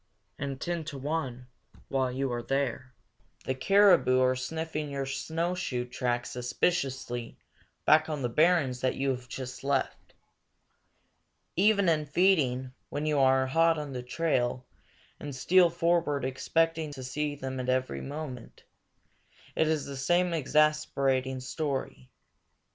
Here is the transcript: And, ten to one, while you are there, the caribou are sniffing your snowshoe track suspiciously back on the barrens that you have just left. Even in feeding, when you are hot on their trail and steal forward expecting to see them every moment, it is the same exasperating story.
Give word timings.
And, 0.39 0.59
ten 0.59 0.83
to 0.85 0.97
one, 0.97 1.45
while 1.87 2.11
you 2.11 2.33
are 2.33 2.41
there, 2.41 2.95
the 3.45 3.53
caribou 3.53 4.19
are 4.19 4.35
sniffing 4.35 4.89
your 4.89 5.05
snowshoe 5.05 5.85
track 5.85 6.25
suspiciously 6.25 7.37
back 7.85 8.09
on 8.09 8.23
the 8.23 8.27
barrens 8.27 8.81
that 8.81 8.95
you 8.95 9.11
have 9.11 9.29
just 9.29 9.63
left. 9.63 10.15
Even 11.55 11.87
in 11.87 12.07
feeding, 12.07 12.73
when 12.89 13.05
you 13.05 13.19
are 13.19 13.45
hot 13.45 13.77
on 13.77 13.93
their 13.93 14.01
trail 14.01 14.65
and 15.19 15.35
steal 15.35 15.69
forward 15.69 16.25
expecting 16.25 16.91
to 16.93 17.03
see 17.03 17.35
them 17.35 17.59
every 17.69 18.01
moment, 18.01 18.63
it 19.55 19.67
is 19.67 19.85
the 19.85 19.95
same 19.95 20.33
exasperating 20.33 21.39
story. 21.39 22.09